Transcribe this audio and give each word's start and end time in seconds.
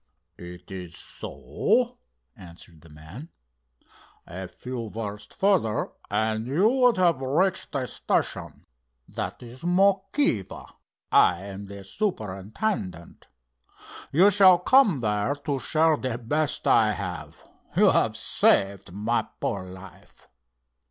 "It 0.39 0.71
is 0.71 0.97
so?" 0.97 1.99
answered 2.35 2.81
the 2.81 2.89
man. 2.89 3.29
"A 4.25 4.47
few 4.47 4.89
versts 4.89 5.35
further, 5.35 5.91
and 6.09 6.47
you 6.47 6.67
would 6.67 6.97
have 6.97 7.21
reached 7.21 7.71
the 7.73 7.85
station. 7.85 8.65
That 9.07 9.43
is 9.43 9.61
Mokiva. 9.63 10.71
I 11.11 11.43
am 11.43 11.67
the 11.67 11.83
superintendent. 11.83 13.27
You 14.11 14.31
shall 14.31 14.57
come 14.57 15.01
there 15.01 15.35
to 15.35 15.59
share 15.59 15.97
the 15.97 16.17
best 16.17 16.65
I 16.65 16.93
have. 16.93 17.47
You 17.77 17.91
have 17.91 18.17
saved 18.17 18.91
my 18.91 19.27
poor 19.39 19.65
life." 19.65 20.27